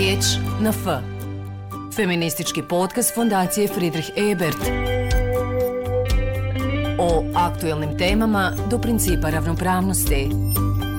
[0.00, 0.24] Riječ
[0.60, 0.84] na F.
[1.96, 4.56] Feministički podcast Fondacije Friedrich Ebert.
[6.98, 10.28] O aktuelnim temama do principa ravnopravnosti.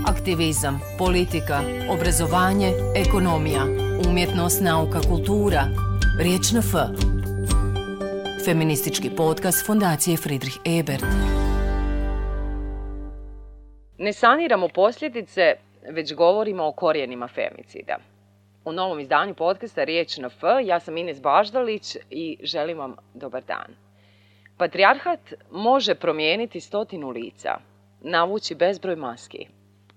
[0.07, 3.63] Aktivizam, politika, obrazovanje, ekonomija,
[4.10, 5.63] umjetnost, nauka, kultura.
[6.20, 6.74] Riječ na F.
[8.46, 11.06] Feministički podcast Fondacije Friedrich Ebert.
[13.97, 15.56] Ne saniramo posljedice,
[15.90, 18.10] već govorimo o korijenima femicida.
[18.66, 23.44] U novom izdanju podcasta Riječ na F, ja sam Ines Baždalić i želim vam dobar
[23.44, 23.76] dan.
[24.58, 27.58] Patriarhat može promijeniti stotinu lica,
[28.02, 29.48] navući bezbroj maski,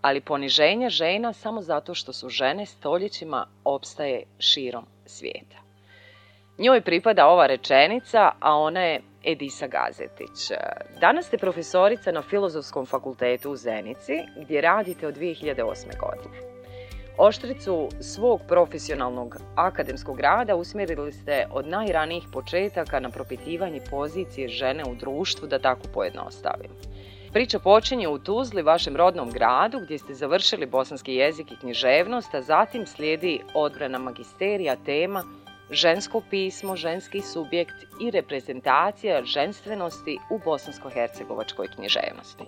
[0.02, 5.56] ali poniženje žena samo zato što su žene stoljećima opstaje širom svijeta.
[6.58, 10.50] Njoj pripada ova rečenica, a ona je Edisa Gazetić.
[11.00, 15.54] Danas ste profesorica na Filozofskom fakultetu u Zenici, gdje radite od 2008.
[15.98, 16.53] godine.
[17.18, 24.94] Oštricu svog profesionalnog akademskog rada usmjerili ste od najranijih početaka na propitivanje pozicije žene u
[24.94, 26.70] društvu, da tako pojednostavim.
[27.32, 32.42] Priča počinje u Tuzli, vašem rodnom gradu, gdje ste završili bosanski jezik i književnost, a
[32.42, 35.24] zatim slijedi odbrana magisterija tema
[35.70, 42.44] žensko pismo, ženski subjekt i reprezentacija ženstvenosti u bosansko-hercegovačkoj književnosti.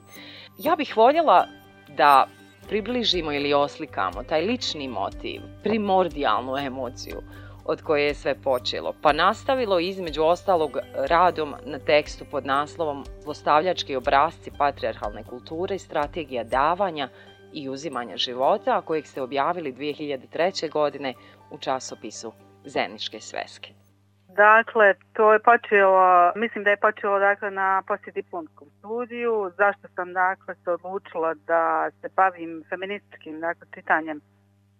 [0.58, 1.46] Ja bih voljela
[1.88, 2.26] da
[2.68, 7.22] približimo ili oslikamo taj lični motiv, primordijalnu emociju
[7.64, 13.96] od koje je sve počelo, pa nastavilo između ostalog radom na tekstu pod naslovom Zlostavljački
[13.96, 17.08] obrazci patriarhalne kulture i strategija davanja
[17.52, 20.70] i uzimanja života, kojeg ste objavili 2003.
[20.70, 21.14] godine
[21.50, 22.32] u časopisu
[22.64, 23.85] Zeničke sveske.
[24.36, 29.50] Dakle, to je počelo, mislim da je počelo dakle, na poslijediplomskom studiju.
[29.56, 34.20] Zašto sam dakle, se odlučila da se bavim feminističkim dakle, čitanjem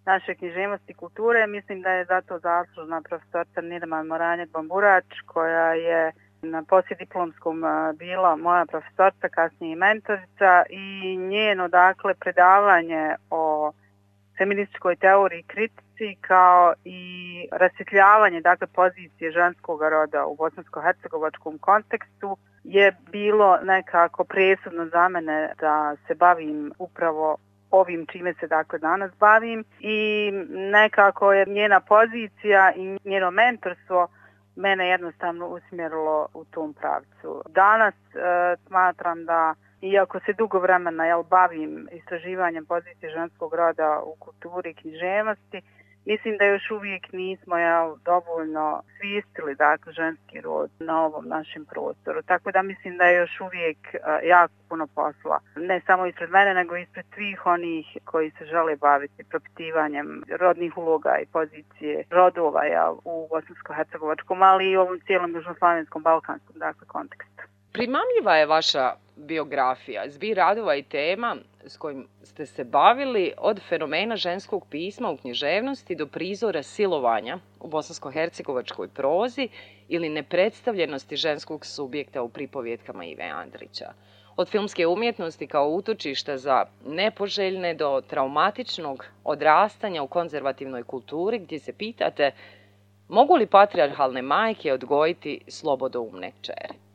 [0.05, 1.47] naše književnosti i kulture?
[1.47, 7.63] Mislim da je zato zaslužna profesorca Nirman Moranjak Bamburač, koja je na poslijediplomskom
[7.95, 13.71] bila moja profesorca, kasnije i mentorica i njeno dakle, predavanje o
[14.37, 15.86] feminističkoj teoriji kritici
[16.21, 17.01] kao i
[17.51, 25.95] rasvjetljavanje dakle, pozicije ženskog roda u bosansko-hercegovačkom kontekstu je bilo nekako presudno za mene da
[26.07, 27.37] se bavim upravo
[27.71, 34.07] ovim čime se dakle danas bavim i nekako je njena pozicija i njeno mentorstvo
[34.55, 37.43] mene jednostavno usmjerilo u tom pravcu.
[37.49, 38.19] Danas e,
[38.67, 44.73] smatram da iako se dugo vremena jel, bavim istraživanjem pozicije ženskog roda u kulturi i
[44.73, 45.61] književnosti,
[46.11, 52.21] mislim da još uvijek nismo ja, dovoljno svistili dakle, ženski rod na ovom našem prostoru.
[52.21, 55.39] Tako da mislim da je još uvijek uh, jako puno posla.
[55.55, 61.17] Ne samo ispred mene, nego ispred svih onih koji se žele baviti propitivanjem rodnih uloga
[61.21, 67.56] i pozicije rodova ja, u Bosansko-Hercegovačkom, ali i u ovom cijelom južnoslavenskom, balkanskom dakle, kontekstu.
[67.71, 71.35] Primamljiva je vaša biografija, zbir radova i tema
[71.65, 77.67] s kojim ste se bavili od fenomena ženskog pisma u književnosti do prizora silovanja u
[77.67, 79.49] bosansko-hercegovačkoj prozi
[79.87, 83.93] ili nepredstavljenosti ženskog subjekta u pripovjetkama Ive Andrića.
[84.35, 91.73] Od filmske umjetnosti kao utočišta za nepoželjne do traumatičnog odrastanja u konzervativnoj kulturi gdje se
[91.73, 92.31] pitate
[93.07, 96.86] mogu li patriarhalne majke odgojiti slobodoumne čere.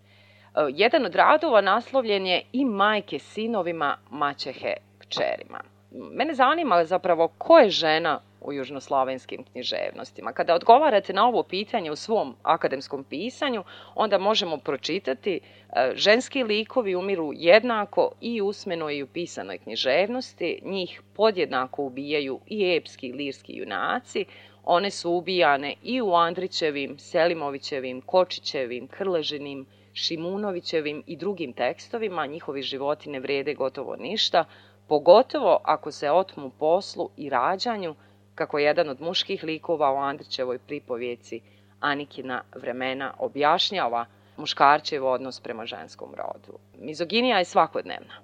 [0.54, 5.60] Eh, jedan od radova naslovljen je i majke sinovima, maćehe kćerima.
[5.90, 10.32] Mene zanima zapravo ko je žena u južnoslovenskim književnostima.
[10.32, 13.64] Kada odgovarate na ovo pitanje u svom akademskom pisanju,
[13.94, 21.02] onda možemo pročitati eh, ženski likovi umiru jednako i usmenoj i u pisanoj književnosti, njih
[21.16, 24.24] podjednako ubijaju i epski i lirski junaci,
[24.64, 33.10] one su ubijane i u Andrićevim, Selimovićevim, Kočićevim, Krležinim, Šimunovićevim i drugim tekstovima njihovi životi
[33.10, 34.44] ne vrede gotovo ništa,
[34.88, 37.94] pogotovo ako se otmu poslu i rađanju,
[38.34, 41.40] kako jedan od muških likova u Andrićevoj pripovjeci
[41.80, 44.06] Anikina vremena objašnjava
[44.36, 46.58] muškarčev odnos prema ženskom rodu.
[46.78, 48.14] Mizoginija je svakodnevna.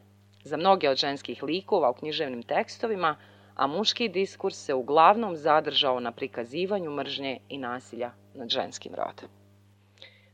[0.45, 3.17] Za mnoge od ženskih likova u književnim tekstovima,
[3.55, 9.29] a muški diskurs se uglavnom zadržao na prikazivanju mržnje i nasilja nad ženskim rodom.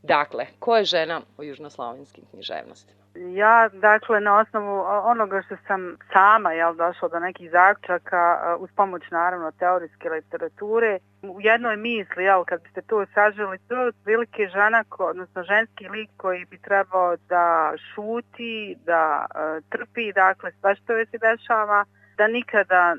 [0.06, 3.04] Dakle, ko je žena u južnoslovenskim književnostima?
[3.14, 8.70] Ja, dakle, na osnovu onoga što sam sama jel, došla do nekih zaključaka, e, uz
[8.76, 14.48] pomoć, naravno, teorijske literature, u jednoj misli, jel, kad biste to saželi, to je velike
[14.48, 20.92] žena, odnosno ženski lik koji bi trebao da šuti, da e, trpi, dakle, sve što
[20.92, 21.84] je se dešava,
[22.16, 22.96] da nikada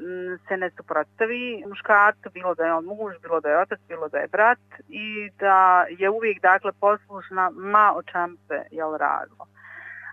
[0.47, 4.17] se ne suprotstavi muškarcu, bilo da je on muž, bilo da je otac, bilo da
[4.17, 4.59] je brat
[4.89, 9.47] i da je uvijek dakle poslušna ma o čem se jel radilo.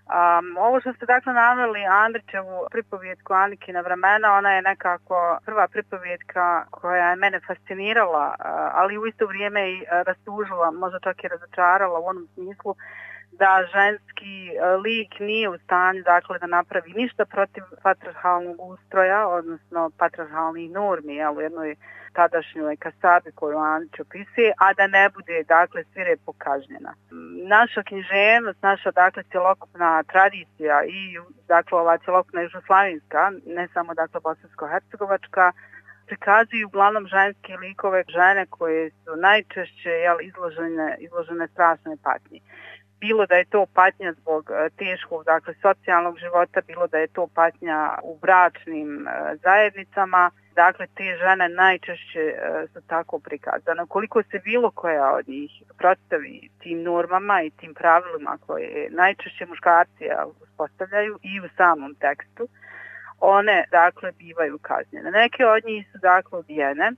[0.03, 6.65] Um, ovo što ste dakle naveli Andrićevu pripovjetku Anikina vremena, ona je nekako prva pripovjetka
[6.71, 8.35] koja je mene fascinirala,
[8.75, 12.75] ali u isto vrijeme i e, rastužila, možda čak i razočarala u onom smislu
[13.33, 19.91] da ženski e, lik nije u stanju dakle, da napravi ništa protiv patriarhalnog ustroja, odnosno
[19.99, 21.77] patriarhalnih normi, jel, u jednoj
[22.13, 26.95] tadašnjoj kasabi koju Anić opisuje, a da ne bude dakle svire pokažnjena.
[27.57, 31.19] Naša književnost, naša dakle cjelokupna tradicija i
[31.49, 35.53] dakle ova cjelokupna južnoslavinska, ne samo dakle bosansko-hercegovačka,
[36.07, 42.41] prikazuju uglavnom ženske likove, žene koje su najčešće jel, izložene, izložene strašnoj patnji
[43.05, 47.29] bilo da je to patnja zbog e, teškog dakle, socijalnog života, bilo da je to
[47.35, 53.83] patnja u bračnim e, zajednicama, Dakle, te žene najčešće e, su tako prikazane.
[53.89, 60.05] Koliko se bilo koja od njih prostavi tim normama i tim pravilima koje najčešće muškarci
[60.43, 62.49] uspostavljaju i u samom tekstu,
[63.21, 65.11] one, dakle, bivaju kaznjene.
[65.11, 66.93] Neke od njih su, dakle, ubijene,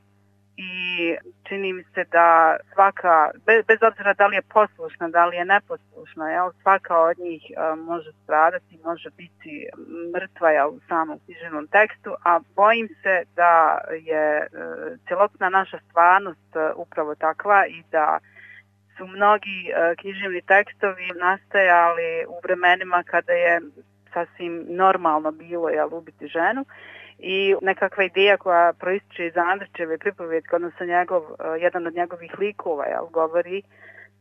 [0.56, 1.16] i
[1.48, 5.44] čini mi se da svaka, bez, bez obzira da li je poslušna, da li je
[5.44, 9.66] neposlušna, jel, svaka od njih a, može stradati, može biti
[10.14, 14.48] mrtva jel, u samom knjiženom tekstu, a bojim se da je e,
[15.08, 18.18] celokna naša stvarnost a, upravo takva i da
[18.96, 23.60] su mnogi a, književni tekstovi nastajali u vremenima kada je
[24.12, 26.64] sasvim normalno bilo jel, ubiti ženu
[27.18, 32.84] i nekakva ideja koja proističe iz Andrićeve pripovjetke, odnosno njegov, e, jedan od njegovih likova,
[32.86, 33.62] jel, govori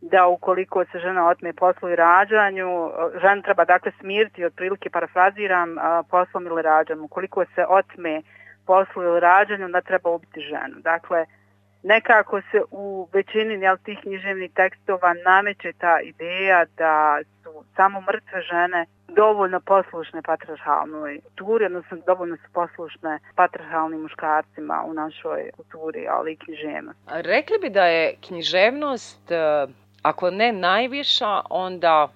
[0.02, 5.78] da ukoliko se žena otme poslu i rađanju, e, žena treba dakle smirti, otprilike parafraziram,
[5.78, 7.04] e, poslom ili rađanju.
[7.04, 8.22] Ukoliko se otme
[8.66, 10.76] poslu ili rađanju, onda treba ubiti ženu.
[10.82, 11.26] Dakle,
[11.84, 17.20] nekako se u većini jel, tih književnih tekstova nameće ta ideja da
[17.64, 24.94] su samo mrtve žene dovoljno poslušne patriarhalnoj kulturi, odnosno dovoljno su poslušne patriarhalnim muškarcima u
[24.94, 27.00] našoj kulturi, ali i književnost.
[27.12, 29.68] Rekli bi da je književnost, e,
[30.02, 32.08] ako ne najviša, onda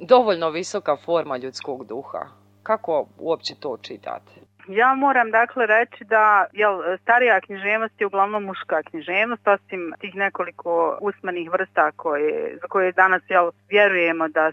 [0.00, 2.26] dovoljno visoka forma ljudskog duha.
[2.62, 4.32] Kako uopće to čitate?
[4.68, 10.98] Ja moram dakle reći da jel, starija književnost je uglavnom muška književnost, osim tih nekoliko
[11.00, 14.52] usmanih vrsta koje, za koje danas jel, vjerujemo da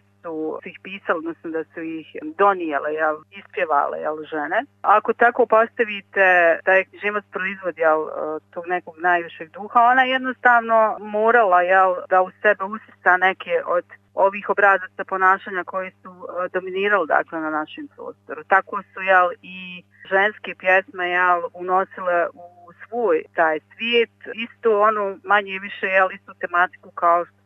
[0.62, 2.08] su ih pisali, odnosno da su ih
[2.38, 4.64] donijele, jel, ispjevale jel, žene.
[4.82, 8.12] Ako tako postavite taj život proizvod jel, e,
[8.54, 14.50] tog nekog najvišeg duha, ona jednostavno morala jel, da u sebe usista neke od ovih
[14.50, 18.44] obrazaca ponašanja koji su e, dominirali dakle, na našem prostoru.
[18.44, 25.60] Tako su jel, i ženske pjesme jel, unosile u svoj taj svijet, isto ono manje
[25.60, 27.37] više jel, istu tematiku kao što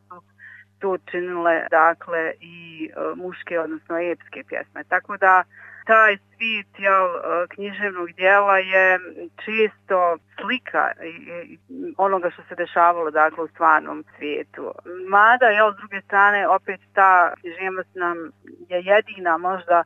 [0.81, 4.83] to činile dakle, i e, muške, odnosno epske pjesme.
[4.83, 5.44] Tako da
[5.86, 9.00] taj svijet jel, e, književnog dijela je
[9.45, 10.92] čisto slika
[11.98, 14.72] onoga što se dešavalo dakle, u stvarnom svijetu.
[15.10, 18.18] Mada, jel, s druge strane, opet ta književnost nam
[18.69, 19.83] je jedina možda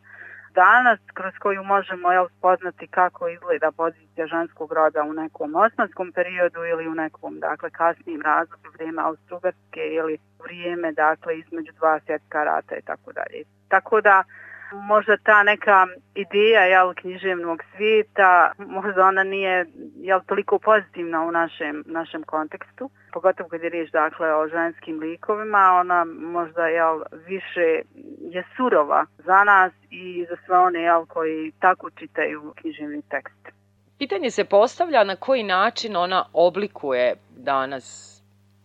[0.55, 6.65] danas kroz koju možemo jel, spoznati kako izgleda pozicija ženskog roda u nekom osmanskom periodu
[6.65, 12.75] ili u nekom dakle, kasnijim razlogu vrijeme Austrugarske ili vrijeme dakle, između dva svjetska rata
[12.75, 13.43] i tako dalje.
[13.67, 14.23] Tako da
[14.71, 19.65] možda ta neka ideja jel, književnog svijeta, možda ona nije
[19.95, 25.77] jel, toliko pozitivna u našem, našem kontekstu, pogotovo kad je riječ dakle, o ženskim likovima,
[25.79, 27.81] ona možda jel, više
[28.31, 33.55] je surova za nas i za sve one jel, koji tako čitaju književni tekst.
[33.97, 38.15] Pitanje se postavlja na koji način ona oblikuje danas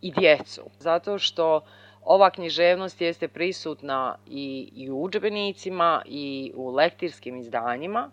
[0.00, 0.62] i djecu.
[0.78, 1.60] Zato što
[2.02, 8.10] ova književnost jeste prisutna i, i u udžbenicima i u lektirskim izdanjima.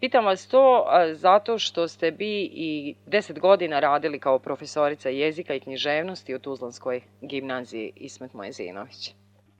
[0.00, 5.60] Pitam vas to zato što ste bi i deset godina radili kao profesorica jezika i
[5.60, 9.14] književnosti u Tuzlanskoj gimnaziji Ismet Mojezinović.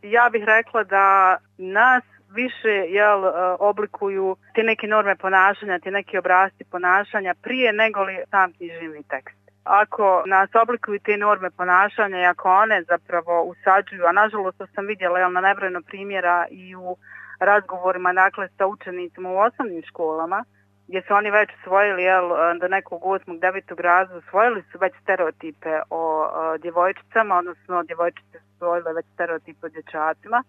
[0.05, 6.19] Ja bih rekla da nas više jel, e, oblikuju te neke norme ponašanja, te neke
[6.19, 9.39] obrasti ponašanja prije nego li sam književni tekst.
[9.65, 14.87] Ako nas oblikuju te norme ponašanja i ako one zapravo usađuju, a nažalost to sam
[14.87, 16.97] vidjela jel, na nebrojno primjera i u
[17.41, 20.45] razgovorima dakle, sa učenicima u osnovnim školama,
[20.89, 23.41] gdje su oni već usvojili jel, e, do nekog 8.
[23.41, 23.81] 9.
[23.81, 26.03] razloga, usvojili su već stereotipe o,
[26.35, 30.45] o djevojčicama, odnosno djevojčice su usvojile već stereotipe o dječacima,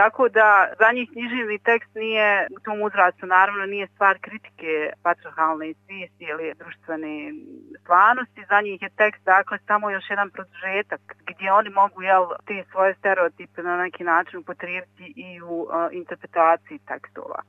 [0.00, 5.74] Tako da za njih književni tekst nije u tom uzrastu, naravno nije stvar kritike patriarhalne
[5.84, 7.32] svijesti ili društvene
[7.80, 12.64] stvarnosti, za njih je tekst dakle samo još jedan produžetak gdje oni mogu jel, te
[12.70, 17.40] svoje stereotipe na neki način upotrijebiti i u uh, interpretaciji tekstova.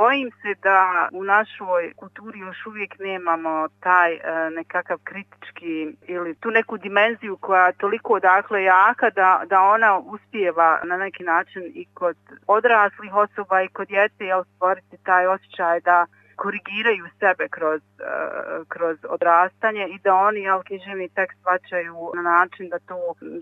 [0.00, 6.50] Bojim se da u našoj kulturi još uvijek nemamo taj e, nekakav kritički ili tu
[6.50, 11.86] neku dimenziju koja je toliko odakle jaka da, da ona uspijeva na neki način i
[11.94, 18.66] kod odraslih osoba i kod djece jel, stvoriti taj osjećaj da korigiraju sebe kroz, uh,
[18.68, 22.98] kroz odrastanje i da oni jel, književni tekst svačaju na način da to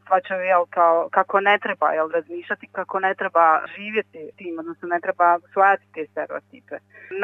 [0.07, 5.01] svačaju jel, kao, kako ne treba jel, razmišljati, kako ne treba živjeti tim, odnosno ne
[5.01, 6.77] treba usvajati te stereotipe.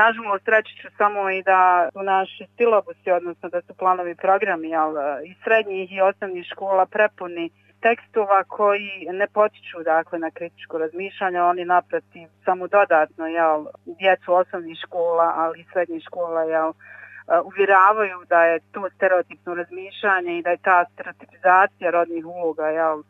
[0.02, 4.92] Nažalost, reći ću samo i da su naši stilobusi, odnosno da su planovi programi jel,
[5.24, 7.50] i srednjih i osnovnih škola prepuni
[7.80, 14.78] tekstova koji ne potiču dakle na kritičko razmišljanje, oni naprotiv samo dodatno jel, djecu osnovnih
[14.86, 16.74] škola, ali i srednjih škola jel, uh,
[17.44, 23.04] uvjeravaju da je to stereotipno razmišljanje i da je ta stereotipizacija rodnih uloga jel, uh,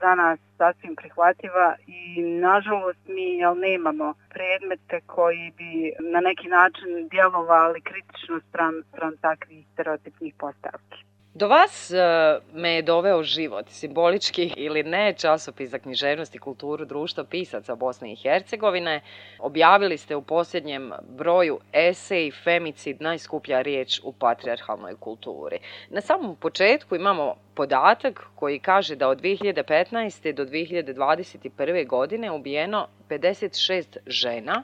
[0.00, 7.08] za nas sasvim prihvatljiva i nažalost mi jel, nemamo predmete koji bi na neki način
[7.08, 11.11] djelovali kritično sprem, sprem takvih stereotipnih postavki.
[11.34, 16.84] Do vas uh, me je doveo život, simbolički ili ne, časopis za književnost i kulturu
[16.84, 19.00] društva pisaca Bosne i Hercegovine.
[19.38, 25.58] Objavili ste u posljednjem broju esej Femicid, najskuplja riječ u patriarhalnoj kulturi.
[25.90, 30.32] Na samom početku imamo podatak koji kaže da od 2015.
[30.32, 31.86] do 2021.
[31.86, 34.62] godine ubijeno 56 žena,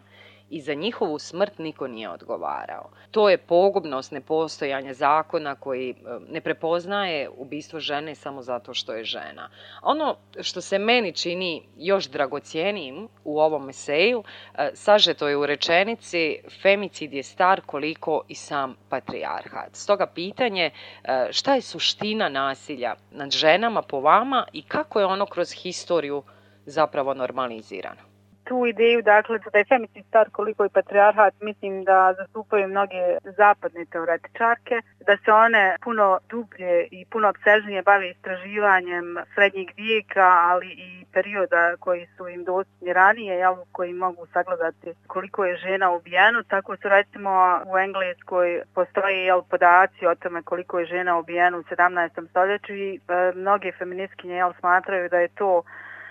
[0.51, 2.91] i za njihovu smrt niko nije odgovarao.
[3.11, 5.95] To je pogubnost nepostojanja zakona koji e,
[6.29, 9.51] ne prepoznaje ubistvo žene samo zato što je žena.
[9.83, 14.25] Ono što se meni čini još dragocijenijim u ovom eseju,
[14.55, 19.77] e, sažeto je u rečenici femicid je star koliko i sam patrijarhat.
[19.77, 20.71] Stoga pitanje
[21.05, 26.23] e, šta je suština nasilja nad ženama po vama i kako je ono kroz historiju
[26.67, 28.08] zapravo normalizirano?
[28.49, 33.85] Tu ideju, dakle, da je femicid star koliko je patriarhat, mislim da zastupaju mnoge zapadne
[33.93, 34.77] teoretičarke,
[35.07, 41.77] da se one puno dublje i puno obsežnije bave istraživanjem srednjeg vijeka, ali i perioda
[41.81, 46.43] koji su im dostupni ranije, jel, koji mogu sagledati koliko je žena ubijeno.
[46.43, 51.63] Tako su recimo u Engleskoj postoje jel, podaci o tome koliko je žena ubijeno u
[51.63, 52.29] 17.
[52.31, 55.63] stoljeću i e, mnoge feministkinje jel, smatraju da je to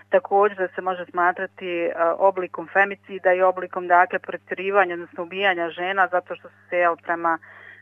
[0.09, 6.07] također da se može smatrati e, oblikom femicida i oblikom dakle pretjerivanja, odnosno ubijanja žena
[6.11, 7.37] zato što su se jel, prema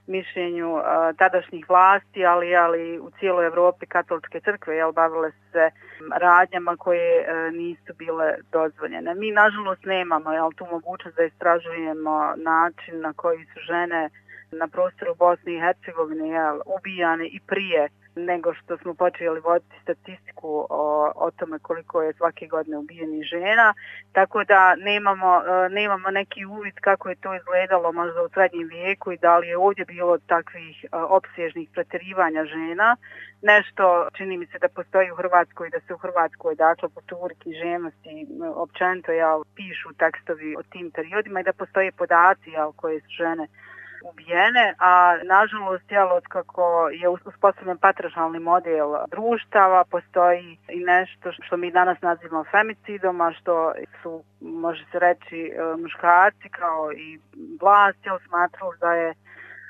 [0.08, 0.82] mišljenju e,
[1.18, 5.70] tadašnjih vlasti, ali ali u cijeloj Evropi katoličke crkve jel, bavile se
[6.12, 9.16] radnjama koje e, nisu bile dozvoljene.
[9.16, 14.10] Mi nažalost nemamo jel, tu mogućnost da istražujemo način na koji su žene
[14.52, 20.68] na prostoru Bosne i Hercegovine jel, ubijane i prije nego što smo počeli voditi statistiku
[20.70, 23.74] o, o tome koliko je svake godine ubijeni žena,
[24.12, 29.12] tako da nemamo, e, nemamo neki uvid kako je to izgledalo možda u srednjem vijeku
[29.12, 32.98] i da li je ovdje bilo takvih opsježnih opsežnih preterivanja žena.
[33.42, 37.54] Nešto čini mi se da postoji u Hrvatskoj, da se u Hrvatskoj, dakle, po turki,
[37.54, 43.00] ženosti, e, općenito ja, pišu tekstovi o tim periodima i da postoje podaci ja, koje
[43.02, 43.48] su žene
[44.10, 51.58] ubijene, a nažalost, jel, od kako je uspostavljen patražalni model društava, postoji i nešto što
[51.58, 57.20] mi danas nazivamo femicidom, a što su, može se reći, e, muškarci kao i
[57.62, 59.14] vlast, jel, smatrali da je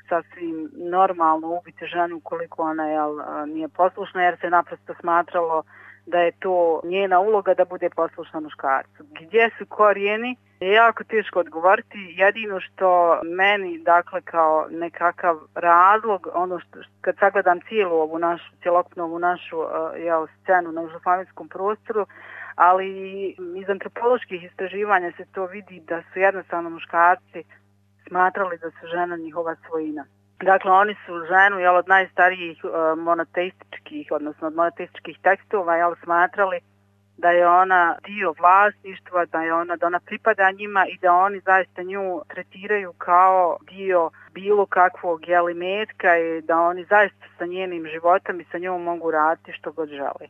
[0.08, 5.62] sasvim normalno ubiti ženu koliko ona jel, e, nije poslušna, jer se naprosto smatralo
[6.06, 9.04] da je to njena uloga da bude poslušna muškarcu.
[9.20, 10.36] Gdje su korijeni?
[10.60, 12.14] Je jako teško odgovoriti.
[12.16, 19.04] Jedino što meni, dakle, kao nekakav razlog, ono što, kad sagledam cijelu ovu našu, cijelokupnu
[19.04, 22.06] ovu našu uh, jel, scenu na užofaminskom prostoru,
[22.54, 22.88] ali
[23.56, 27.44] iz antropoloških istraživanja se to vidi da su jednostavno muškarci
[28.08, 30.04] smatrali da su žena njihova svojina.
[30.42, 36.60] Dakle, oni su ženu jel, od najstarijih uh, monoteističkih, odnosno od monoteističkih tekstova jel, smatrali
[37.16, 41.40] da je ona dio vlasništva, da je ona da ona pripada njima i da oni
[41.40, 48.40] zaista nju tretiraju kao dio bilo kakvog jelimetka i da oni zaista sa njenim životom
[48.40, 50.26] i sa njom mogu raditi što god žele.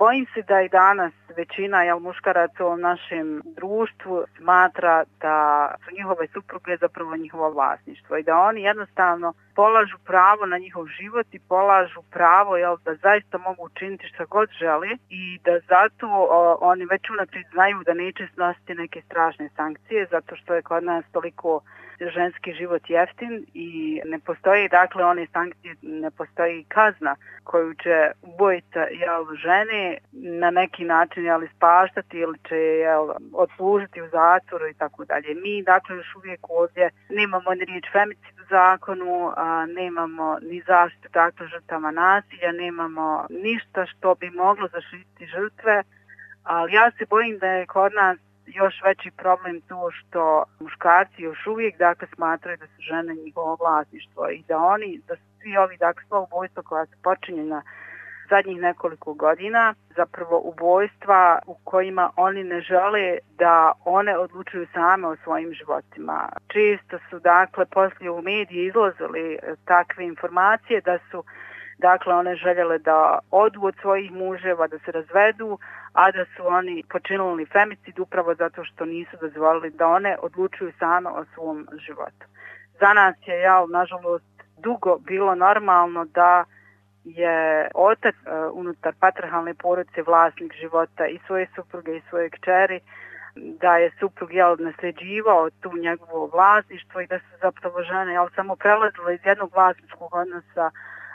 [0.00, 5.36] Bojim se da i danas većina jel, muškaraca u našem društvu smatra da
[5.84, 11.26] su njihove supruge zapravo njihovo vlasništvo i da oni jednostavno polažu pravo na njihov život
[11.32, 16.58] i polažu pravo jel, da zaista mogu učiniti što god želi i da zato o,
[16.60, 21.04] oni već unaprijed znaju da neće snositi neke strašne sankcije zato što je kod nas
[21.12, 21.60] toliko
[22.08, 28.80] ženski život jeftin i ne postoji dakle one sankcije, ne postoji kazna koju će ubojica
[28.90, 35.04] jel, žene na neki način jel, ispaštati ili će jel, odslužiti u zatvoru i tako
[35.04, 35.34] dalje.
[35.34, 41.08] Mi dakle još uvijek ovdje nemamo ni riječ femicid u zakonu, a, nemamo ni zaštitu
[41.12, 45.82] dakle žrtama nasilja, nemamo ništa što bi moglo zaštiti žrtve,
[46.42, 51.46] ali ja se bojim da je kod nas još veći problem to što muškarci još
[51.46, 55.76] uvijek dakle smatraju da su žene njihovo vlasništvo i da oni, da su svi ovi
[55.76, 57.62] dakle sva ubojstva koja su počinjena
[58.30, 65.16] zadnjih nekoliko godina, zapravo ubojstva u kojima oni ne žele da one odlučuju same o
[65.24, 66.28] svojim životima.
[66.48, 71.24] Često su dakle poslije u mediji izlazili eh, takve informacije da su
[71.80, 75.58] Dakle, one željele da odu od svojih muževa, da se razvedu,
[75.92, 81.10] a da su oni počinili femicid upravo zato što nisu dozvolili da one odlučuju same
[81.10, 82.24] o svom životu.
[82.80, 84.24] Za nas je, ja, nažalost,
[84.58, 86.44] dugo bilo normalno da
[87.04, 92.80] je otac uh, unutar patrihalne porodice vlasnik života i svoje supruge i svoje kćeri,
[93.34, 98.56] da je suprug jel, nasljeđivao tu njegovo vlasništvo i da su zapravo žene jel, samo
[98.56, 100.70] prelazile iz jednog vlasničkog odnosa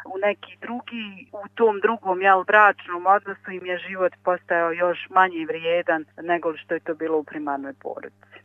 [0.06, 5.46] u neki drugi, u tom drugom jel, bračnom odnosu im je život postajao još manje
[5.48, 8.38] vrijedan nego što je to bilo u primarnoj porodici.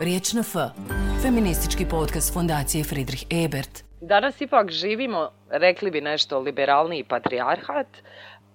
[0.00, 0.54] Riječ na F.
[1.22, 3.84] Feministički podcast Fondacije Friedrich Ebert.
[4.00, 7.86] Danas ipak živimo, rekli bi nešto, liberalniji patrijarhat,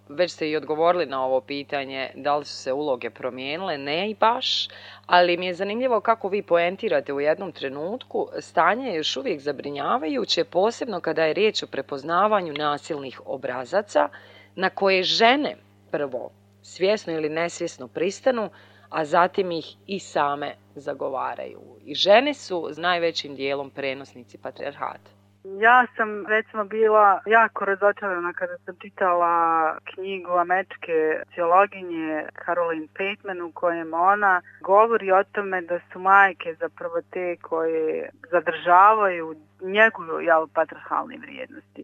[0.10, 4.16] već ste i odgovorili na ovo pitanje da li su se uloge promijenile, ne i
[4.16, 4.68] baš,
[5.06, 10.44] ali mi je zanimljivo kako vi poentirate u jednom trenutku, stanje je još uvijek zabrinjavajuće,
[10.44, 14.10] posebno kada je riječ o prepoznavanju nasilnih obrazaca
[14.56, 15.56] na koje žene
[15.92, 18.50] prvo svjesno ili nesvjesno pristanu,
[18.90, 21.62] a zatim ih i same zagovaraju.
[21.86, 25.16] I žene su najvećim dijelom prenosnici patriarhata.
[25.60, 33.52] Ja sam recimo bila jako razočarana kada sam čitala knjigu američke ciologinje Caroline Pateman u
[33.52, 41.17] kojem ona govori o tome da su majke zapravo te koje zadržavaju njeguju jel, patriarhalne
[41.17, 41.84] vrijednosti.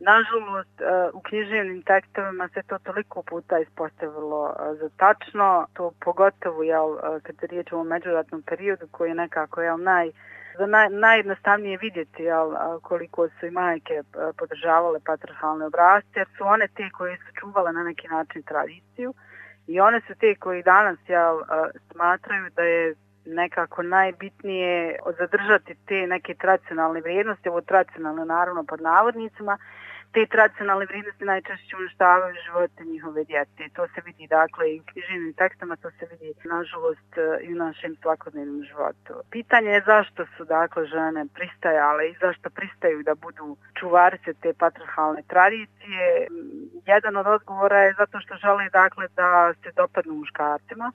[0.00, 6.62] Nažalost, e, u književnim tekstovima se to toliko puta ispostavilo e, za tačno, to pogotovo
[6.62, 10.10] jel, e, kad se riječ o međuratnom periodu koji je nekako jel, naj,
[10.58, 14.02] za naj, najjednostavnije vidjeti jel, koliko su i majke
[14.38, 19.14] podržavale patriarhalne obrazce, jer su one te koje su čuvale na neki način tradiciju
[19.66, 21.40] i one su te koji danas jel,
[21.92, 22.94] smatraju da je
[23.26, 29.58] nekako najbitnije zadržati te neke tradicionalne vrijednosti, ovo tradicionalne naravno pod navodnicima,
[30.12, 33.62] te tradicionalne vrijednosti najčešće uništavaju živote njihove djece.
[33.76, 37.56] To se vidi dakle i u knjižnim tekstama, to se vidi nažalost e, i u
[37.56, 39.12] našem svakodnevnom životu.
[39.30, 45.22] Pitanje je zašto su dakle žene pristajale i zašto pristaju da budu čuvarice te patriarhalne
[45.32, 46.28] tradicije.
[46.86, 50.92] Jedan od odgovora je zato što žele dakle da se dopadnu muškarcima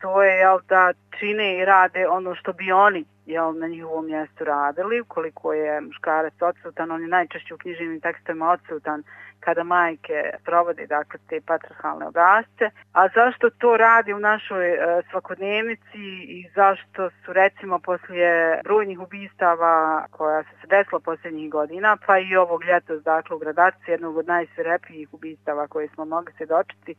[0.00, 4.44] to je jel, da čine i rade ono što bi oni jel, na njihovom mjestu
[4.44, 5.00] radili.
[5.00, 9.02] Ukoliko je muškarac odsutan, on je najčešće u knjižnim tekstovima odsutan
[9.40, 12.70] kada majke provode dakle, te patrihalne obrazce.
[12.92, 16.04] A zašto to radi u našoj e, svakodnevnici
[16.36, 22.36] i zašto su recimo poslije brojnih ubistava koja su se desila posljednjih godina, pa i
[22.36, 26.94] ovog ljeta dakle, u gradaciji jednog od najsvirepijih ubistava koje smo mogli se dočiti,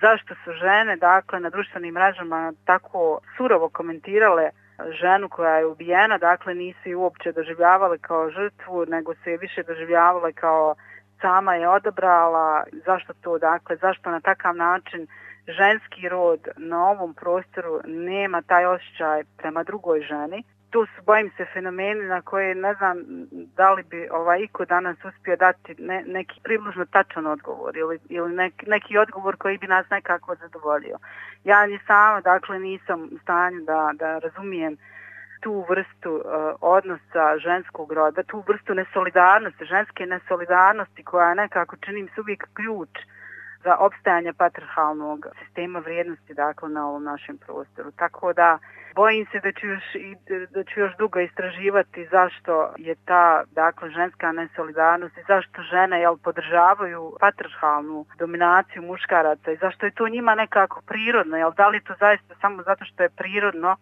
[0.00, 4.50] zašto su žene dakle na društvenim mrežama tako surovo komentirale
[5.00, 9.62] ženu koja je ubijena, dakle nisu je uopće doživljavale kao žrtvu, nego se je više
[9.62, 10.74] doživljavale kao
[11.20, 15.06] sama je odabrala, zašto to, dakle, zašto na takav način
[15.48, 20.42] ženski rod na ovom prostoru nema taj osjećaj prema drugoj ženi?
[20.70, 22.96] Tu su, bojim se, fenomeni na koje ne znam
[23.56, 28.34] da li bi ovaj iko danas uspio dati ne, neki približno tačan odgovor ili, ili
[28.34, 30.98] neki, neki odgovor koji bi nas nekako zadovoljio.
[31.44, 34.76] Ja ni sama, dakle, nisam u stanju da, da razumijem
[35.40, 36.22] tu vrstu uh,
[36.60, 42.90] odnosa ženskog roda, tu vrstu nesolidarnosti, ženske nesolidarnosti koja nekako čini mi se uvijek ključ
[43.68, 47.90] za opstajanje patrihalnog sistema vrijednosti dakle, na ovom našem prostoru.
[47.90, 48.58] Tako da
[48.94, 49.86] bojim se da ću još,
[50.54, 56.16] da ću još dugo istraživati zašto je ta dakle, ženska nesolidarnost i zašto žene jel,
[56.16, 61.36] podržavaju patrihalnu dominaciju muškaraca i zašto je to njima nekako prirodno.
[61.36, 63.76] Jel, da li to zaista samo zato što je prirodno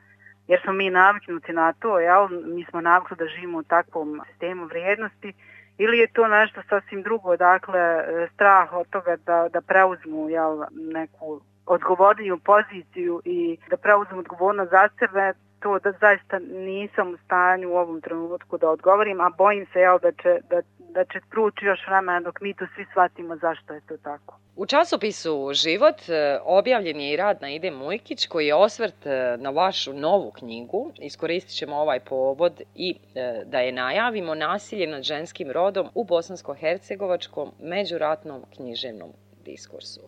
[0.48, 2.28] jer smo mi naviknuti na to, jel?
[2.54, 5.32] mi smo navikli da živimo u takvom sistemu vrijednosti,
[5.78, 10.62] ili je to nešto sasvim drugo, dakle, e, strah od toga da, da preuzmu jel,
[10.70, 17.70] neku odgovorniju poziciju i da preuzmu odgovornost za sebe, to da zaista nisam u stanju
[17.70, 20.62] u ovom trenutku da odgovorim, a bojim se jel, da će, da,
[20.96, 24.38] da će prući još vremena dok mi to svi shvatimo zašto je to tako.
[24.56, 29.36] U časopisu Život e, objavljen je i rad na Ide Mujkić koji je osvrt e,
[29.38, 30.92] na vašu novu knjigu.
[30.98, 37.50] Iskoristit ćemo ovaj povod i e, da je najavimo nasilje nad ženskim rodom u bosansko-hercegovačkom
[37.60, 39.10] međuratnom književnom
[39.44, 40.00] diskursu.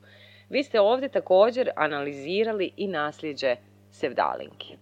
[0.51, 3.57] Vi ste ovdje također analizirali i nasljeđe
[3.91, 4.77] Sevdalinke.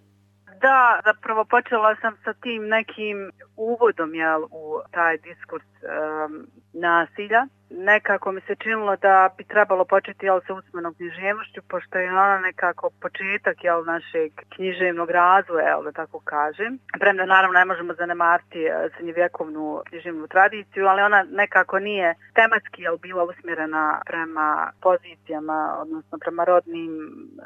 [0.60, 8.32] Da, zapravo počela sam sa tim nekim uvodom jel, u taj diskurs um, nasilja nekako
[8.32, 12.90] mi se činilo da bi trebalo početi jel, sa usmenom književnošću, pošto je ona nekako
[13.00, 16.78] početak jel, našeg književnog razvoja, jel, da tako kažem.
[17.00, 22.96] Premda naravno ne možemo zanemariti e, srednjevjekovnu književnu tradiciju, ali ona nekako nije tematski jel,
[22.98, 27.42] bila usmjerena prema pozicijama, odnosno prema rodnim e,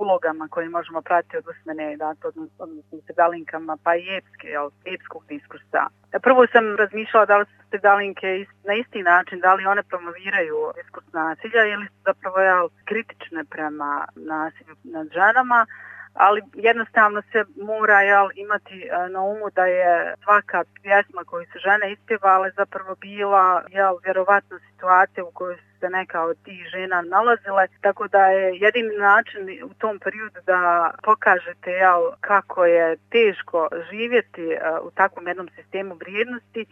[0.00, 4.70] ulogama koje možemo pratiti od usmene, dakle, odnosno, odnosno se dalinkama, pa i epske, jel,
[4.84, 5.86] epskog diskursa.
[6.22, 11.12] Prvo sam razmišljala da li te dalinke na isti način, da li one promoviraju diskurs
[11.12, 15.66] nasilja ili su zapravo jel, kritične prema nasilju nad ženama,
[16.14, 21.58] ali jednostavno se mora jel, imati e, na umu da je svaka pjesma koju su
[21.58, 27.02] žene ispjevale zapravo bila jel, vjerovatno situacija u kojoj su se neka od tih žena
[27.02, 33.68] nalazile, tako da je jedini način u tom periodu da pokažete jel, kako je teško
[33.90, 36.66] živjeti e, u takvom jednom sistemu vrijednosti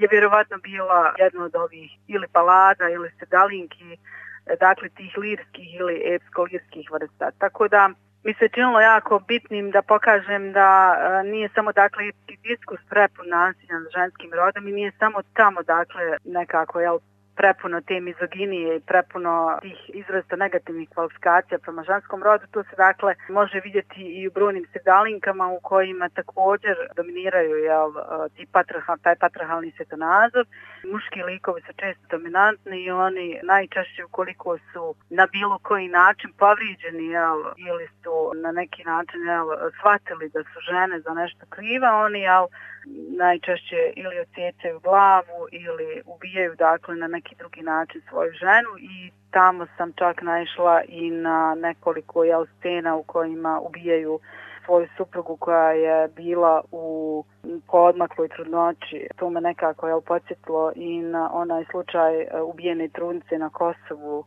[0.00, 6.02] je vjerovatno bila jedna od ovih ili palada ili sedalinki, e, dakle tih lirskih ili
[6.14, 7.30] epsko-lirskih vrsta.
[7.38, 7.90] Tako da
[8.24, 12.02] mi se činilo jako bitnim da pokažem da a, nije samo dakle
[12.48, 16.98] diskus prepun nasilja na ženskim rodom i nije samo tamo dakle nekako jel,
[17.40, 22.44] prepuno te mizoginije i prepuno tih izrazito negativnih kvalifikacija prema ženskom rodu.
[22.50, 28.28] To se dakle može vidjeti i u brojnim sedalinkama u kojima također dominiraju jel, e,
[28.34, 30.44] ti patrahal, taj patrahalni svetonazor.
[30.92, 37.06] Muški likovi su često dominantni i oni najčešće ukoliko su na bilo koji način povriđeni
[37.06, 39.46] jel, ili su na neki način jel,
[39.78, 42.46] shvatili da su žene za nešto kriva, oni jel,
[43.18, 49.66] najčešće ili odsjecaju glavu ili ubijaju dakle na neki drugi način svoju ženu i tamo
[49.76, 54.20] sam čak naišla i na nekoliko jel, scena u kojima ubijaju
[54.64, 57.24] svoju suprugu koja je bila u
[57.66, 59.06] poodmakloj trudnoći.
[59.16, 64.24] To me nekako je podsjetilo i na onaj slučaj e, ubijene trudnice na Kosovu.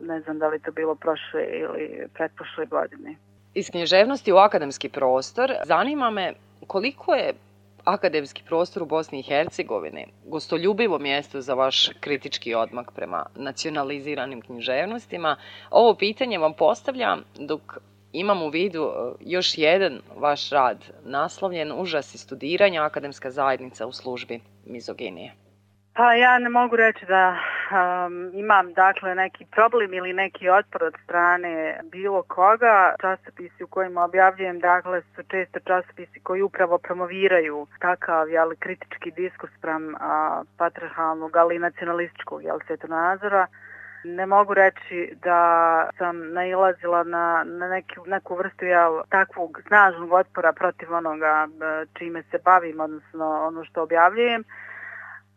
[0.00, 3.16] Ne znam da li to bilo prošle ili pretpošle godine.
[3.54, 6.32] Iz knježevnosti u akademski prostor zanima me
[6.66, 7.32] koliko je
[7.86, 15.36] akademski prostor u Bosni i Hercegovini, gostoljubivo mjesto za vaš kritički odmak prema nacionaliziranim književnostima.
[15.70, 17.78] Ovo pitanje vam postavljam dok
[18.12, 23.92] imam u vidu e, još jedan vaš rad naslovljen užas i studiranja akademska zajednica u
[23.92, 25.45] službi mizoginije.
[25.96, 30.94] Pa ja ne mogu reći da um, imam dakle neki problem ili neki otpor od
[31.04, 32.94] strane bilo koga.
[33.00, 39.52] Časopisi u kojima objavljujem dakle su često časopisi koji upravo promoviraju takav jel, kritički diskurs
[39.58, 43.46] sprem uh, ali i nacionalističkog jel, svetonazora.
[44.04, 45.40] Ne mogu reći da
[45.98, 52.22] sam nailazila na, na neki, neku vrstu jel, takvog snažnog otpora protiv onoga e, čime
[52.22, 54.44] se bavim, odnosno ono što objavljujem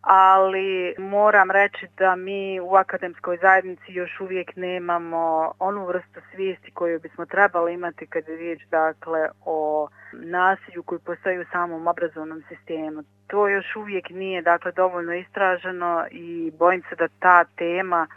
[0.01, 6.99] ali moram reći da mi u akademskoj zajednici još uvijek nemamo onu vrstu svijesti koju
[6.99, 13.03] bismo trebali imati kad je riječ dakle, o nasilju koji postoji u samom obrazovnom sistemu.
[13.27, 18.07] To još uvijek nije dakle, dovoljno istraženo i bojim se da ta tema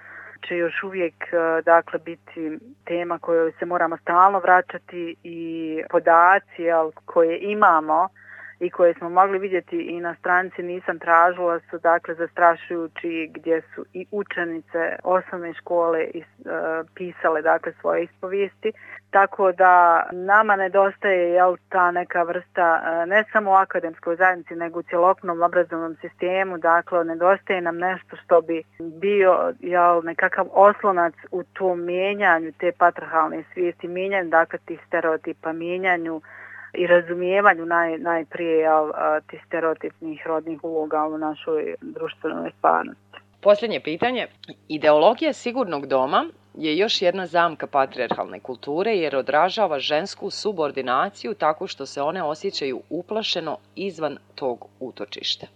[0.49, 6.91] će još uvijek e, dakle, biti tema koju se moramo stalno vraćati i podaci jel,
[7.05, 8.09] koje imamo
[8.63, 13.85] i koje smo mogli vidjeti i na stranici nisam tražila su dakle zastrašujući gdje su
[13.93, 16.51] i učenice osnovne škole is, e,
[16.95, 18.73] pisale dakle svoje ispovijesti.
[19.11, 24.79] Tako da nama nedostaje jel, ta neka vrsta e, ne samo u akademskoj zajednici nego
[24.79, 26.59] u cjelokupnom obrazovnom sistemu.
[26.59, 33.45] Dakle nedostaje nam nešto što bi bio jel, nekakav oslonac u tom mijenjanju te patrihalne
[33.53, 36.21] svijesti mijenjanju dakle tih stereotipa mijenjanju
[36.75, 38.91] i razumijevanju naj, najprije jel,
[39.31, 43.19] tih stereotipnih rodnih uloga u našoj društvenoj stvarnosti.
[43.41, 44.27] Posljednje pitanje.
[44.69, 51.87] Ideologija sigurnog doma je još jedna zamka patriarhalne kulture jer odražava žensku subordinaciju tako što
[51.87, 55.47] se one osjećaju uplašeno izvan tog utočišta.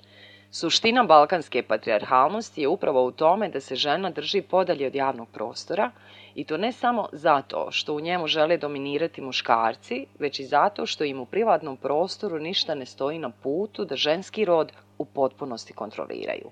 [0.51, 5.91] Suština balkanske patriarhalnosti je upravo u tome da se žena drži podalje od javnog prostora
[6.37, 11.05] i to ne samo zato što u njemu žele dominirati muškarci, već i zato što
[11.05, 16.51] im u privatnom prostoru ništa ne stoji na putu da ženski rod u potpunosti kontroliraju.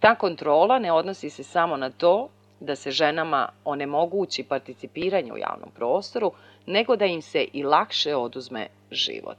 [0.00, 2.28] Ta kontrola ne odnosi se samo na to
[2.60, 6.32] da se ženama onemogući participiranje u javnom prostoru,
[6.66, 9.38] nego da im se i lakše oduzme život.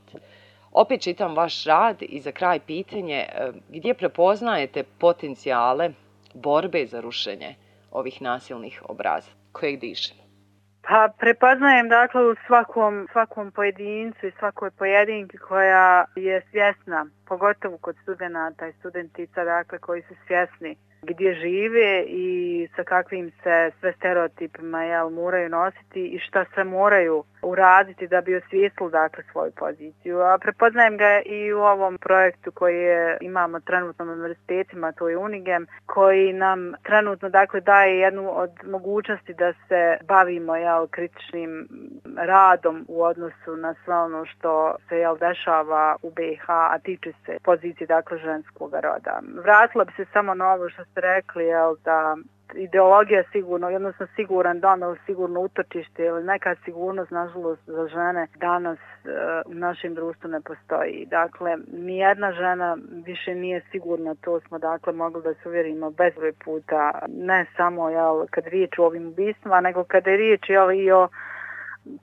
[0.71, 5.91] Opet čitam vaš rad i za kraj pitanje e, gdje prepoznajete potencijale
[6.33, 7.55] borbe za rušenje
[7.91, 9.38] ovih nasilnih obrazaca?
[9.51, 10.19] Kojeg dišemo?
[10.81, 17.95] Pa prepoznajem dakle u svakom, svakom pojedincu i svakoj pojedinki koja je svjesna, pogotovo kod
[18.03, 24.83] studenta i studentica dakle koji su svjesni gdje žive i sa kakvim se sve stereotipima
[24.83, 30.19] jel, moraju nositi i šta se moraju uraditi da bi osvijestili dakle, svoju poziciju.
[30.19, 35.17] A prepoznajem ga i u ovom projektu koji je, imamo trenutno na univerzitetima, to je
[35.17, 41.67] Unigem, koji nam trenutno dakle, daje jednu od mogućnosti da se bavimo jel, kritičnim
[42.17, 47.37] radom u odnosu na sve ono što se jel, dešava u BiH, a tiče se
[47.43, 49.19] pozicije dakle, ženskog roda.
[49.43, 52.17] Vratila bi se samo na ovo što ste rekli, jel, da
[52.55, 58.79] ideologija sigurno, odnosno siguran dom ili sigurno utočište ili neka sigurnost, nažalost, za žene danas
[58.79, 59.09] e,
[59.45, 61.05] u našem društvu ne postoji.
[61.05, 66.91] Dakle, nijedna žena više nije sigurna, to smo dakle mogli da se uvjerimo bezbroj puta,
[67.07, 71.07] ne samo jel, kad riječ o ovim ubistvima, nego kada je riječ jel, i o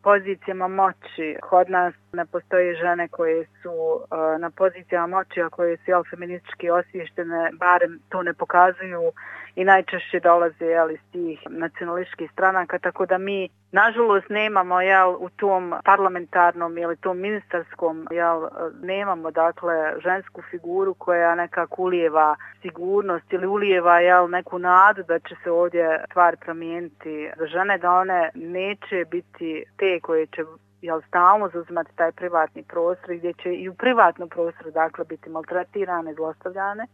[0.03, 1.37] pozicijama moći.
[1.43, 6.03] Kod nas ne postoje žene koje su uh, na pozicijama moći, a koje su jel,
[6.11, 9.13] feministički osvještene, barem to ne pokazuju
[9.57, 15.29] i najčešće dolaze jel, iz tih nacionalističkih stranaka, tako da mi nažalost nemamo jel, u
[15.29, 18.49] tom parlamentarnom ili tom ministarskom jel,
[18.83, 25.35] nemamo dakle žensku figuru koja nekako ulijeva sigurnost ili ulijeva jel, neku nadu da će
[25.45, 30.43] se ovdje stvar promijeniti za žene, da one neće biti te koje će
[30.83, 36.15] jel, stalno zauzimati taj privatni prostor gdje će i u privatnom prostoru dakle biti maltretirane,
[36.15, 36.87] zlostavljane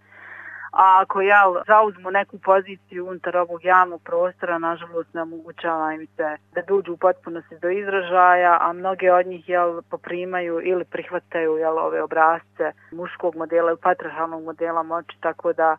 [0.72, 6.36] a ako ja zauzmu neku poziciju unutar ovog javnog prostora, nažalost ne omogućava im se
[6.54, 11.78] da dođu u potpunosti do izražaja, a mnoge od njih jel, poprimaju ili prihvataju jel,
[11.78, 15.76] ove obrazce muškog modela ili patrihalnog modela moći, tako da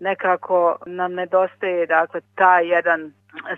[0.00, 3.12] nekako nam nedostaje dakle, taj jedan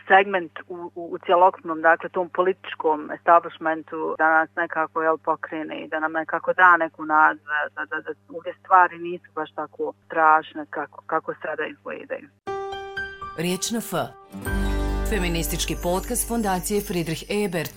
[0.09, 5.89] segment u, u, u cjelokupnom, dakle, tom političkom establishmentu da nas nekako jel, pokrene i
[5.89, 7.41] da nam nekako da neku nadu
[7.75, 12.29] da, da, da ove stvari nisu baš tako strašne kako, kako sada izgledaju.
[13.39, 13.93] Riječ na F.
[15.11, 17.77] Feministički podcast Fondacije Friedrich Ebert.